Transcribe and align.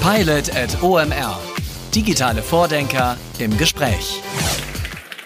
Pilot 0.00 0.48
at 0.56 0.82
OMR. 0.82 1.38
Digitale 1.94 2.40
Vordenker 2.42 3.18
im 3.38 3.56
Gespräch. 3.58 4.22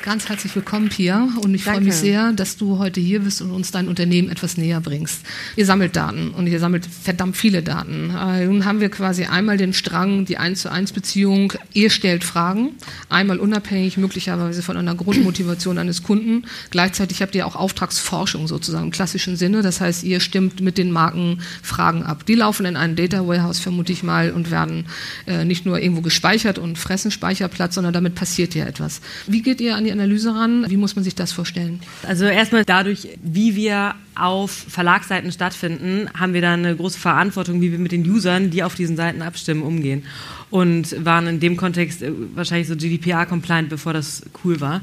Ganz 0.04 0.28
herzlich 0.28 0.54
willkommen, 0.54 0.90
Pia. 0.90 1.30
Und 1.40 1.54
ich 1.54 1.64
freue 1.64 1.80
mich 1.80 1.94
sehr, 1.94 2.34
dass 2.34 2.58
du 2.58 2.76
heute 2.78 3.00
hier 3.00 3.20
bist 3.20 3.40
und 3.40 3.50
uns 3.50 3.70
dein 3.70 3.88
Unternehmen 3.88 4.28
etwas 4.28 4.58
näher 4.58 4.82
bringst. 4.82 5.22
Ihr 5.56 5.64
sammelt 5.64 5.96
Daten 5.96 6.32
und 6.32 6.46
ihr 6.46 6.60
sammelt 6.60 6.84
verdammt 6.84 7.38
viele 7.38 7.62
Daten. 7.62 8.14
Äh, 8.14 8.44
nun 8.44 8.66
haben 8.66 8.80
wir 8.80 8.90
quasi 8.90 9.24
einmal 9.24 9.56
den 9.56 9.72
Strang, 9.72 10.26
die 10.26 10.36
1 10.36 10.60
zu 10.60 10.70
1 10.70 10.92
Beziehung. 10.92 11.54
Ihr 11.72 11.88
stellt 11.88 12.22
Fragen, 12.22 12.72
einmal 13.08 13.38
unabhängig, 13.38 13.96
möglicherweise 13.96 14.62
von 14.62 14.76
einer 14.76 14.94
Grundmotivation 14.94 15.78
eines 15.78 16.02
Kunden. 16.02 16.44
Gleichzeitig 16.68 17.22
habt 17.22 17.34
ihr 17.34 17.46
auch 17.46 17.56
Auftragsforschung 17.56 18.46
sozusagen 18.46 18.84
im 18.84 18.90
klassischen 18.90 19.36
Sinne. 19.36 19.62
Das 19.62 19.80
heißt, 19.80 20.04
ihr 20.04 20.20
stimmt 20.20 20.60
mit 20.60 20.76
den 20.76 20.90
Marken 20.90 21.40
Fragen 21.62 22.02
ab. 22.02 22.26
Die 22.26 22.34
laufen 22.34 22.66
in 22.66 22.76
einen 22.76 22.94
Data 22.94 23.26
Warehouse, 23.26 23.58
vermute 23.58 23.92
ich 23.92 24.02
mal, 24.02 24.32
und 24.32 24.50
werden 24.50 24.84
äh, 25.26 25.46
nicht 25.46 25.64
nur 25.64 25.80
irgendwo 25.80 26.02
gespeichert 26.02 26.58
und 26.58 26.76
fressen 26.76 27.10
Speicherplatz, 27.10 27.76
sondern 27.76 27.94
damit 27.94 28.14
passiert 28.14 28.54
ja 28.54 28.66
etwas. 28.66 29.00
Wie 29.26 29.40
geht 29.40 29.62
ihr 29.62 29.76
an 29.76 29.84
die 29.84 29.93
Analyse 29.94 30.34
ran? 30.34 30.66
Wie 30.68 30.76
muss 30.76 30.96
man 30.96 31.04
sich 31.04 31.14
das 31.14 31.32
vorstellen? 31.32 31.80
Also 32.06 32.26
erstmal 32.26 32.64
dadurch, 32.64 33.08
wie 33.22 33.56
wir 33.56 33.94
auf 34.14 34.50
Verlagsseiten 34.50 35.32
stattfinden, 35.32 36.08
haben 36.18 36.34
wir 36.34 36.40
da 36.40 36.52
eine 36.52 36.76
große 36.76 36.98
Verantwortung, 36.98 37.60
wie 37.60 37.72
wir 37.72 37.78
mit 37.78 37.92
den 37.92 38.08
Usern, 38.08 38.50
die 38.50 38.62
auf 38.62 38.74
diesen 38.74 38.96
Seiten 38.96 39.22
abstimmen, 39.22 39.62
umgehen. 39.62 40.04
Und 40.50 41.04
waren 41.04 41.26
in 41.26 41.40
dem 41.40 41.56
Kontext 41.56 42.02
äh, 42.02 42.12
wahrscheinlich 42.34 42.68
so 42.68 42.76
GDPR-compliant, 42.76 43.68
bevor 43.68 43.92
das 43.92 44.22
cool 44.44 44.60
war 44.60 44.82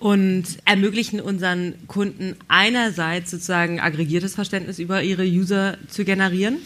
und 0.00 0.44
ermöglichen 0.64 1.20
unseren 1.20 1.74
Kunden 1.86 2.34
einerseits 2.48 3.30
sozusagen 3.30 3.80
aggregiertes 3.80 4.34
Verständnis 4.34 4.78
über 4.78 5.02
ihre 5.02 5.24
User 5.24 5.76
zu 5.88 6.04
generieren 6.04 6.58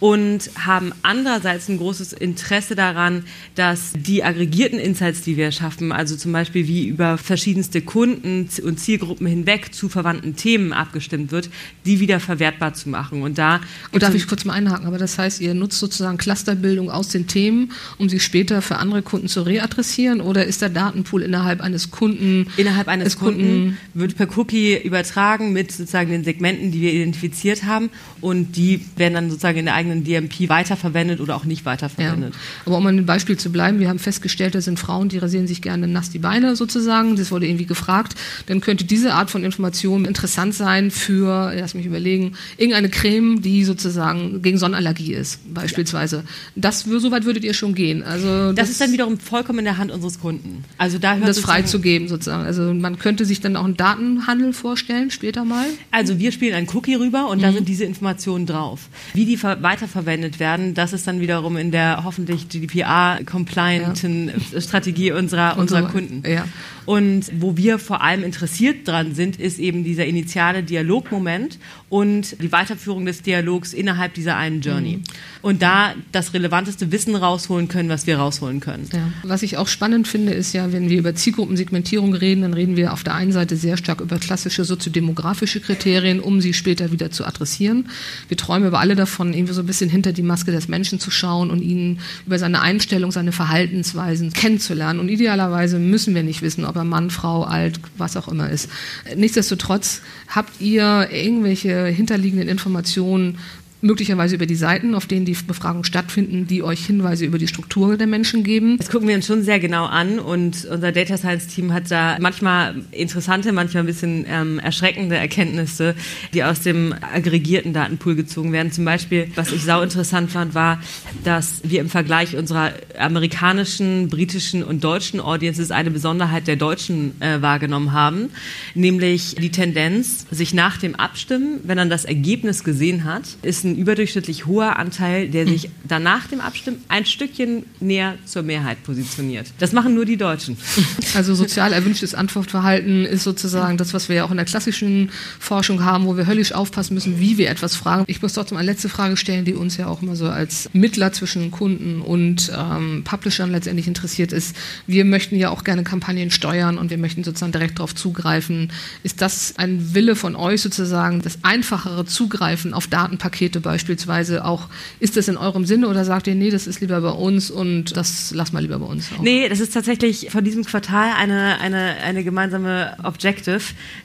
und 0.00 0.50
haben 0.56 0.92
andererseits 1.02 1.68
ein 1.68 1.78
großes 1.78 2.12
Interesse 2.12 2.76
daran, 2.76 3.24
dass 3.54 3.92
die 3.94 4.22
aggregierten 4.22 4.78
Insights, 4.78 5.22
die 5.22 5.36
wir 5.36 5.50
schaffen, 5.50 5.90
also 5.90 6.16
zum 6.16 6.32
Beispiel 6.32 6.68
wie 6.68 6.86
über 6.86 7.18
verschiedenste 7.18 7.82
Kunden 7.82 8.48
und 8.62 8.78
Zielgruppen 8.78 9.26
hinweg 9.26 9.74
zu 9.74 9.88
verwandten 9.88 10.36
Themen 10.36 10.72
abgestimmt 10.72 11.32
wird, 11.32 11.50
die 11.84 11.98
wieder 11.98 12.20
verwertbar 12.20 12.74
zu 12.74 12.88
machen. 12.88 13.22
Und 13.22 13.38
da 13.38 13.60
und 13.92 14.02
darf 14.02 14.14
ich 14.14 14.28
kurz 14.28 14.44
mal 14.44 14.52
einhaken, 14.52 14.86
aber 14.86 14.98
das 14.98 15.18
heißt, 15.18 15.40
ihr 15.40 15.54
nutzt 15.54 15.80
sozusagen 15.80 16.18
Clusterbildung 16.18 16.90
aus 16.90 17.08
den 17.08 17.26
Themen, 17.26 17.72
um 17.98 18.08
sie 18.08 18.20
später 18.20 18.62
für 18.62 18.76
andere 18.76 19.02
Kunden 19.02 19.28
zu 19.28 19.42
readressieren 19.42 20.20
oder 20.20 20.44
ist 20.44 20.62
der 20.62 20.68
Datenpool 20.68 21.22
innerhalb 21.22 21.60
eines 21.60 21.90
Kunden 21.90 22.46
innerhalb 22.56 22.77
eines 22.86 23.18
Kunden, 23.18 23.38
Kunden 23.38 23.78
wird 23.94 24.16
per 24.16 24.28
Cookie 24.38 24.76
übertragen 24.76 25.52
mit 25.52 25.72
sozusagen 25.72 26.10
den 26.10 26.24
Segmenten, 26.24 26.70
die 26.70 26.80
wir 26.80 26.92
identifiziert 26.92 27.64
haben 27.64 27.90
und 28.20 28.56
die 28.56 28.84
werden 28.96 29.14
dann 29.14 29.30
sozusagen 29.30 29.58
in 29.58 29.64
der 29.66 29.74
eigenen 29.74 30.04
DMP 30.04 30.48
weiterverwendet 30.48 31.20
oder 31.20 31.36
auch 31.36 31.44
nicht 31.44 31.64
weiterverwendet. 31.64 32.34
Ja. 32.34 32.40
Aber 32.66 32.76
um 32.78 32.86
an 32.86 32.96
dem 32.96 33.06
Beispiel 33.06 33.36
zu 33.36 33.50
bleiben, 33.50 33.80
wir 33.80 33.88
haben 33.88 33.98
festgestellt, 33.98 34.54
das 34.54 34.64
sind 34.66 34.78
Frauen, 34.78 35.08
die 35.08 35.18
rasieren 35.18 35.46
sich 35.46 35.62
gerne 35.62 35.88
nass 35.88 36.10
die 36.10 36.18
Beine 36.18 36.56
sozusagen. 36.56 37.16
Das 37.16 37.30
wurde 37.30 37.46
irgendwie 37.46 37.66
gefragt. 37.66 38.14
Dann 38.46 38.60
könnte 38.60 38.84
diese 38.84 39.14
Art 39.14 39.30
von 39.30 39.44
Information 39.44 40.04
interessant 40.04 40.54
sein 40.54 40.90
für, 40.90 41.52
lass 41.54 41.74
mich 41.74 41.86
überlegen, 41.86 42.34
irgendeine 42.56 42.88
Creme, 42.88 43.42
die 43.42 43.64
sozusagen 43.64 44.42
gegen 44.42 44.58
Sonnenallergie 44.58 45.14
ist, 45.14 45.40
beispielsweise. 45.52 46.16
Ja. 46.16 46.22
Das, 46.56 46.80
so 46.80 47.10
weit 47.10 47.24
würdet 47.24 47.44
ihr 47.44 47.54
schon 47.54 47.74
gehen. 47.74 48.02
Also 48.02 48.52
das, 48.52 48.56
das, 48.56 48.70
ist 48.70 48.80
dann 48.80 48.92
wiederum 48.92 49.18
vollkommen 49.18 49.60
in 49.60 49.64
der 49.64 49.78
Hand 49.78 49.90
unseres 49.90 50.20
Kunden. 50.20 50.64
Also 50.76 50.98
da 50.98 51.16
hört 51.16 51.28
das 51.28 51.38
freizugeben 51.38 52.08
sozusagen. 52.08 52.44
Also 52.44 52.67
man 52.74 52.98
könnte 52.98 53.24
sich 53.24 53.40
dann 53.40 53.56
auch 53.56 53.64
einen 53.64 53.76
Datenhandel 53.76 54.52
vorstellen 54.52 55.10
später 55.10 55.44
mal. 55.44 55.66
Also 55.90 56.18
wir 56.18 56.32
spielen 56.32 56.54
einen 56.54 56.68
Cookie 56.74 56.94
rüber 56.94 57.28
und 57.28 57.38
mhm. 57.38 57.42
da 57.42 57.52
sind 57.52 57.68
diese 57.68 57.84
Informationen 57.84 58.46
drauf. 58.46 58.88
Wie 59.14 59.24
die 59.24 59.42
weiter 59.42 59.88
weiterverwendet 59.88 60.40
werden. 60.40 60.74
Das 60.74 60.92
ist 60.92 61.06
dann 61.06 61.20
wiederum 61.20 61.56
in 61.56 61.70
der 61.70 62.04
hoffentlich 62.04 62.48
GDPR-complianten 62.48 64.32
ja. 64.52 64.60
Strategie 64.60 65.12
unserer, 65.12 65.58
unserer 65.58 65.82
Kunden. 65.82 66.22
Ja. 66.28 66.46
Und 66.84 67.30
wo 67.38 67.56
wir 67.56 67.78
vor 67.78 68.00
allem 68.02 68.24
interessiert 68.24 68.88
dran 68.88 69.14
sind, 69.14 69.38
ist 69.38 69.58
eben 69.58 69.84
dieser 69.84 70.06
initiale 70.06 70.62
Dialogmoment 70.62 71.58
und 71.90 72.40
die 72.42 72.50
Weiterführung 72.50 73.04
des 73.04 73.20
Dialogs 73.20 73.74
innerhalb 73.74 74.14
dieser 74.14 74.36
einen 74.36 74.62
Journey. 74.62 74.96
Mhm. 74.96 75.02
Und 75.42 75.62
da 75.62 75.94
das 76.12 76.32
relevanteste 76.32 76.90
Wissen 76.90 77.14
rausholen 77.14 77.68
können, 77.68 77.90
was 77.90 78.06
wir 78.06 78.18
rausholen 78.18 78.60
können. 78.60 78.88
Ja. 78.92 79.12
Was 79.22 79.42
ich 79.42 79.58
auch 79.58 79.68
spannend 79.68 80.08
finde, 80.08 80.32
ist 80.32 80.54
ja, 80.54 80.72
wenn 80.72 80.88
wir 80.88 80.98
über 80.98 81.14
Zielgruppensegmentierung 81.14 82.14
reden, 82.14 82.42
dann 82.42 82.54
reden 82.58 82.76
wir 82.76 82.92
auf 82.92 83.04
der 83.04 83.14
einen 83.14 83.32
Seite 83.32 83.56
sehr 83.56 83.76
stark 83.76 84.00
über 84.00 84.18
klassische 84.18 84.64
soziodemografische 84.64 85.60
Kriterien, 85.60 86.20
um 86.20 86.40
sie 86.40 86.52
später 86.52 86.92
wieder 86.92 87.10
zu 87.10 87.24
adressieren. 87.24 87.88
Wir 88.28 88.36
träumen 88.36 88.66
aber 88.66 88.80
alle 88.80 88.96
davon, 88.96 89.32
irgendwie 89.32 89.54
so 89.54 89.62
ein 89.62 89.66
bisschen 89.66 89.88
hinter 89.88 90.12
die 90.12 90.22
Maske 90.22 90.50
des 90.50 90.68
Menschen 90.68 91.00
zu 91.00 91.10
schauen 91.10 91.50
und 91.50 91.62
ihn 91.62 92.00
über 92.26 92.38
seine 92.38 92.60
Einstellung, 92.60 93.12
seine 93.12 93.32
Verhaltensweisen 93.32 94.32
kennenzulernen. 94.32 95.00
Und 95.00 95.08
idealerweise 95.08 95.78
müssen 95.78 96.14
wir 96.14 96.22
nicht 96.22 96.42
wissen, 96.42 96.64
ob 96.64 96.76
er 96.76 96.84
Mann, 96.84 97.10
Frau, 97.10 97.44
alt, 97.44 97.80
was 97.96 98.16
auch 98.16 98.28
immer 98.28 98.50
ist. 98.50 98.68
Nichtsdestotrotz 99.16 100.02
habt 100.28 100.60
ihr 100.60 101.08
irgendwelche 101.10 101.86
hinterliegenden 101.86 102.48
Informationen 102.48 103.38
möglicherweise 103.80 104.34
über 104.34 104.46
die 104.46 104.56
Seiten, 104.56 104.94
auf 104.94 105.06
denen 105.06 105.24
die 105.24 105.36
Befragungen 105.46 105.84
stattfinden, 105.84 106.46
die 106.46 106.62
euch 106.62 106.84
Hinweise 106.86 107.24
über 107.24 107.38
die 107.38 107.46
Struktur 107.46 107.96
der 107.96 108.06
Menschen 108.06 108.42
geben. 108.42 108.76
Das 108.78 108.90
gucken 108.90 109.06
wir 109.06 109.14
uns 109.14 109.26
schon 109.26 109.42
sehr 109.42 109.60
genau 109.60 109.84
an 109.84 110.18
und 110.18 110.64
unser 110.64 110.92
Data 110.92 111.16
Science 111.16 111.46
Team 111.46 111.72
hat 111.72 111.90
da 111.90 112.16
manchmal 112.20 112.74
interessante, 112.90 113.52
manchmal 113.52 113.84
ein 113.84 113.86
bisschen 113.86 114.24
ähm, 114.28 114.58
erschreckende 114.58 115.16
Erkenntnisse, 115.16 115.94
die 116.34 116.42
aus 116.42 116.60
dem 116.60 116.92
aggregierten 116.92 117.72
Datenpool 117.72 118.16
gezogen 118.16 118.52
werden. 118.52 118.72
Zum 118.72 118.84
Beispiel, 118.84 119.30
was 119.36 119.52
ich 119.52 119.62
sau 119.62 119.82
interessant 119.82 120.30
fand, 120.30 120.54
war, 120.54 120.80
dass 121.22 121.60
wir 121.62 121.80
im 121.80 121.88
Vergleich 121.88 122.36
unserer 122.36 122.72
amerikanischen, 122.98 124.08
britischen 124.08 124.64
und 124.64 124.82
deutschen 124.82 125.20
Audiences 125.20 125.70
eine 125.70 125.90
Besonderheit 125.90 126.48
der 126.48 126.56
Deutschen 126.56 127.20
äh, 127.20 127.40
wahrgenommen 127.42 127.92
haben, 127.92 128.30
nämlich 128.74 129.36
die 129.36 129.50
Tendenz, 129.50 130.26
sich 130.30 130.52
nach 130.52 130.78
dem 130.78 130.96
Abstimmen, 130.96 131.60
wenn 131.62 131.78
man 131.78 131.90
das 131.90 132.04
Ergebnis 132.04 132.64
gesehen 132.64 133.04
hat, 133.04 133.22
ist 133.42 133.67
ein 133.68 133.76
überdurchschnittlich 133.76 134.46
hoher 134.46 134.78
Anteil, 134.78 135.28
der 135.28 135.46
sich 135.46 135.70
danach 135.84 136.26
dem 136.26 136.40
Abstimmen 136.40 136.78
ein 136.88 137.04
Stückchen 137.06 137.64
näher 137.80 138.16
zur 138.24 138.42
Mehrheit 138.42 138.82
positioniert. 138.82 139.46
Das 139.58 139.72
machen 139.72 139.94
nur 139.94 140.04
die 140.04 140.16
Deutschen. 140.16 140.56
Also 141.14 141.34
sozial 141.34 141.72
erwünschtes 141.72 142.14
Antwortverhalten 142.14 143.04
ist 143.04 143.24
sozusagen 143.24 143.76
das, 143.78 143.94
was 143.94 144.08
wir 144.08 144.16
ja 144.16 144.24
auch 144.24 144.30
in 144.30 144.36
der 144.36 144.46
klassischen 144.46 145.10
Forschung 145.38 145.84
haben, 145.84 146.06
wo 146.06 146.16
wir 146.16 146.26
höllisch 146.26 146.52
aufpassen 146.52 146.94
müssen, 146.94 147.18
wie 147.18 147.38
wir 147.38 147.50
etwas 147.50 147.74
fragen. 147.74 148.04
Ich 148.06 148.20
muss 148.20 148.34
trotzdem 148.34 148.58
eine 148.58 148.66
letzte 148.66 148.88
Frage 148.88 149.16
stellen, 149.16 149.44
die 149.44 149.54
uns 149.54 149.76
ja 149.78 149.86
auch 149.86 150.02
immer 150.02 150.16
so 150.16 150.28
als 150.28 150.68
Mittler 150.74 151.12
zwischen 151.12 151.50
Kunden 151.50 152.02
und 152.02 152.52
ähm, 152.56 153.02
Publishern 153.04 153.50
letztendlich 153.50 153.88
interessiert 153.88 154.32
ist. 154.32 154.54
Wir 154.86 155.04
möchten 155.04 155.36
ja 155.36 155.50
auch 155.50 155.64
gerne 155.64 155.82
Kampagnen 155.82 156.30
steuern 156.30 156.78
und 156.78 156.90
wir 156.90 156.98
möchten 156.98 157.24
sozusagen 157.24 157.52
direkt 157.52 157.78
darauf 157.78 157.94
zugreifen. 157.94 158.70
Ist 159.02 159.22
das 159.22 159.54
ein 159.56 159.94
Wille 159.94 160.14
von 160.14 160.36
euch 160.36 160.60
sozusagen, 160.60 161.22
das 161.22 161.38
einfachere 161.42 162.04
Zugreifen 162.04 162.74
auf 162.74 162.86
Datenpakete 162.86 163.57
Pakete 163.58 163.60
beispielsweise 163.60 164.44
auch, 164.44 164.68
ist 165.00 165.16
das 165.16 165.28
in 165.28 165.36
eurem 165.36 165.64
Sinne 165.64 165.88
oder 165.88 166.04
sagt 166.04 166.26
ihr, 166.26 166.34
nee, 166.34 166.50
das 166.50 166.66
ist 166.66 166.80
lieber 166.80 167.00
bei 167.00 167.10
uns 167.10 167.50
und 167.50 167.96
das 167.96 168.32
lass 168.34 168.52
mal 168.52 168.60
lieber 168.60 168.78
bei 168.78 168.86
uns? 168.86 169.10
Auch? 169.16 169.22
Nee, 169.22 169.48
das 169.48 169.60
ist 169.60 169.74
tatsächlich 169.74 170.28
von 170.30 170.44
diesem 170.44 170.64
Quartal 170.64 171.10
eine, 171.16 171.60
eine, 171.60 171.96
eine 172.04 172.24
gemeinsame 172.24 172.96
Objective, 173.02 173.60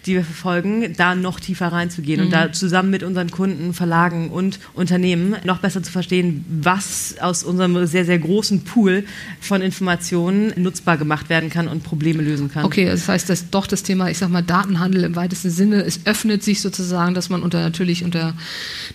die 0.06 0.16
wir 0.16 0.24
verfolgen, 0.24 0.94
da 0.98 1.16
noch 1.16 1.40
tiefer 1.40 1.68
reinzugehen 1.68 2.20
mhm. 2.20 2.26
und 2.26 2.32
da 2.32 2.52
zusammen 2.52 2.90
mit 2.90 3.04
unseren 3.04 3.32
Kunden, 3.32 3.74
Verlagen 3.74 4.30
und 4.30 4.60
Unternehmen 4.74 5.36
noch 5.44 5.60
besser 5.60 5.82
zu 5.82 5.92
verstehen, 5.92 6.46
was 6.62 7.16
aus 7.20 7.44
unserem 7.44 7.86
sehr, 7.86 8.06
sehr 8.06 8.20
großen 8.20 8.64
Pool 8.64 9.06
von 9.40 9.62
Informationen 9.62 10.54
nutzbar 10.56 10.98
gemacht 10.98 11.30
werden 11.30 11.50
kann 11.50 11.68
und 11.68 11.84
Probleme 11.84 12.22
lösen 12.22 12.52
kann. 12.52 12.66
Okay, 12.66 12.86
das 12.86 13.08
heißt, 13.08 13.30
dass 13.30 13.50
doch 13.50 13.68
das 13.68 13.84
Thema, 13.84 14.10
ich 14.10 14.18
sag 14.18 14.30
mal, 14.30 14.44
Datenhandel 14.44 15.04
im 15.04 15.16
weitesten 15.16 15.50
Sinne, 15.50 15.84
es 15.84 16.02
öffnet 16.06 16.44
sich 16.44 16.62
sozusagen, 16.62 17.14
dass 17.14 17.30
man 17.30 17.42
unter 17.42 17.62
natürlich 17.62 18.04
unter 18.04 18.34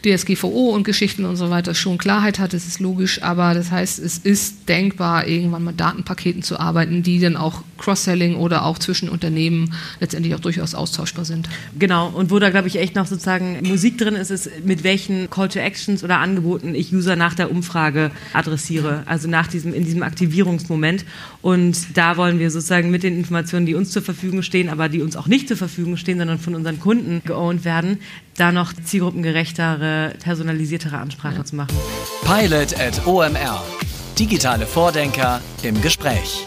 DSG 0.05 0.37
DSGVO 0.49 0.71
und 0.71 0.85
Geschichten 0.85 1.25
und 1.25 1.37
so 1.37 1.51
weiter 1.51 1.75
schon 1.75 1.99
Klarheit 1.99 2.39
hat, 2.39 2.53
das 2.53 2.67
ist 2.67 2.81
logisch, 2.81 3.23
aber 3.23 3.55
das 3.55 3.71
heißt, 3.71 3.99
es 3.99 4.19
ist 4.19 4.69
denkbar, 4.69 5.27
irgendwann 5.27 5.65
mit 5.65 5.79
Datenpaketen 5.79 6.43
zu 6.43 6.59
arbeiten, 6.59 7.03
die 7.03 7.19
dann 7.21 7.37
auch 7.37 7.63
Cross-Selling 7.79 8.37
oder 8.37 8.65
auch 8.65 8.79
zwischen 8.79 9.09
Unternehmen 9.09 9.75
letztendlich 10.01 10.35
auch 10.35 10.41
durchaus 10.41 10.75
austauschbar 10.75 11.25
sind. 11.25 11.49
Genau, 11.79 12.09
und 12.09 12.31
wo 12.31 12.39
da, 12.39 12.51
glaube 12.51 12.69
ich, 12.69 12.77
echt 12.77 12.95
noch 12.97 13.07
sozusagen 13.07 13.59
Musik 13.63 13.99
drin 13.99 14.15
ist, 14.15 14.31
ist, 14.31 14.51
mit 14.65 14.83
welchen 14.83 15.31
Call-to-Actions 15.31 16.03
oder 16.03 16.19
Angeboten 16.19 16.75
ich 16.75 16.93
User 16.93 17.17
nach 17.17 17.35
der 17.35 17.51
Umfrage 17.51 18.11
adressiere, 18.33 19.03
also 19.07 19.29
nach 19.29 19.47
diesem, 19.47 19.75
in 19.75 19.85
diesem 19.85 20.03
Aktivierungsmoment. 20.03 21.05
Und 21.43 21.97
da 21.97 22.17
wollen 22.17 22.39
wir 22.39 22.51
sozusagen 22.51 22.91
mit 22.91 23.03
den 23.03 23.17
Informationen, 23.17 23.67
die 23.67 23.75
uns 23.75 23.91
zur 23.91 24.03
Verfügung 24.03 24.43
stehen, 24.43 24.69
aber 24.69 24.89
die 24.89 25.03
uns 25.03 25.17
auch 25.17 25.29
nicht 25.29 25.49
zur 25.49 25.57
Verfügung 25.57 25.97
stehen, 25.97 26.19
sondern 26.19 26.39
von 26.39 26.55
unseren 26.55 26.81
Kunden 26.81 27.23
geowned 27.25 27.65
werden, 27.65 27.99
da 28.39 28.53
noch 28.53 28.73
zielgruppengerechtere, 28.73 30.15
personalisiertere 30.23 30.99
Ansprache 30.99 31.39
ja. 31.39 31.45
zu 31.45 31.57
machen. 31.57 31.77
Pilot 32.25 32.79
at 32.79 33.07
OMR. 33.07 33.63
Digitale 34.19 34.67
Vordenker 34.67 35.41
im 35.63 35.81
Gespräch. 35.81 36.47